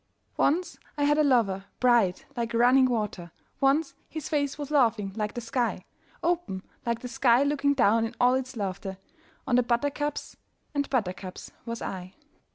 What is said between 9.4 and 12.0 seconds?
On the buttercups and buttercups was